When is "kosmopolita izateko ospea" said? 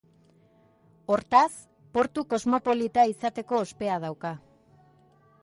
2.33-4.01